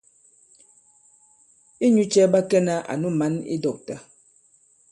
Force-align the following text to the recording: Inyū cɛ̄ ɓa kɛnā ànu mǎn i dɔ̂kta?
Inyū 1.85 2.03
cɛ̄ 2.11 2.25
ɓa 2.31 2.39
kɛnā 2.49 2.75
ànu 2.91 3.07
mǎn 3.19 3.33
i 3.53 3.55
dɔ̂kta? 3.63 3.95